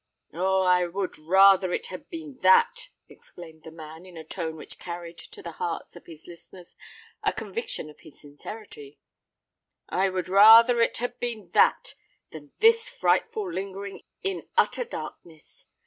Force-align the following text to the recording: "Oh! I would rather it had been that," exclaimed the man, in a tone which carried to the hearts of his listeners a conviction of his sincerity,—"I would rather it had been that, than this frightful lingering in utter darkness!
"Oh! 0.33 0.63
I 0.63 0.87
would 0.87 1.19
rather 1.19 1.71
it 1.71 1.85
had 1.93 2.09
been 2.09 2.39
that," 2.41 2.89
exclaimed 3.07 3.61
the 3.61 3.69
man, 3.69 4.03
in 4.03 4.17
a 4.17 4.23
tone 4.23 4.55
which 4.55 4.79
carried 4.79 5.19
to 5.19 5.43
the 5.43 5.51
hearts 5.61 5.95
of 5.95 6.07
his 6.07 6.25
listeners 6.25 6.75
a 7.23 7.31
conviction 7.31 7.87
of 7.87 7.99
his 7.99 8.19
sincerity,—"I 8.21 10.09
would 10.09 10.27
rather 10.27 10.81
it 10.81 10.97
had 10.97 11.19
been 11.19 11.51
that, 11.51 11.93
than 12.31 12.51
this 12.61 12.89
frightful 12.89 13.53
lingering 13.53 14.01
in 14.23 14.49
utter 14.57 14.85
darkness! 14.85 15.67